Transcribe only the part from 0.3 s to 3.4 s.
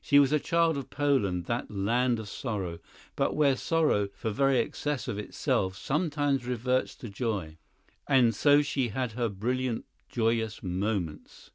a child of Poland, that land of sorrow, but